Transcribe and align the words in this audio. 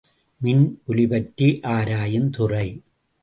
மின் 0.41 0.63
ஒலிபற்றி 0.87 1.47
ஆராயுந்துறை. 1.73 2.67